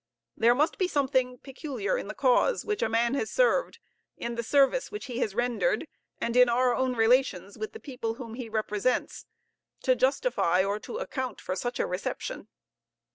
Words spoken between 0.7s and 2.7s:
be something peculiar in the cause